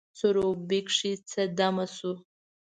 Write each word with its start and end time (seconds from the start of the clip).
سروبي 0.19 0.79
کښي 0.87 1.13
څه 1.29 1.41
دمه 1.57 1.85
سوو 1.95 2.11